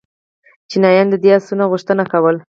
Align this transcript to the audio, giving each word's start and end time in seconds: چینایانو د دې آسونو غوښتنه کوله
چینایانو 0.69 1.11
د 1.13 1.15
دې 1.23 1.31
آسونو 1.37 1.69
غوښتنه 1.71 2.03
کوله 2.11 2.39